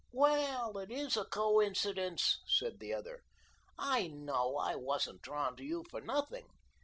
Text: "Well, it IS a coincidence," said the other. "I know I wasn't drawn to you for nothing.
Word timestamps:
"Well, 0.11 0.79
it 0.79 0.89
IS 0.89 1.15
a 1.15 1.25
coincidence," 1.25 2.41
said 2.47 2.79
the 2.79 2.91
other. 2.91 3.21
"I 3.77 4.07
know 4.07 4.57
I 4.57 4.73
wasn't 4.75 5.21
drawn 5.21 5.55
to 5.57 5.63
you 5.63 5.85
for 5.91 6.01
nothing. 6.01 6.47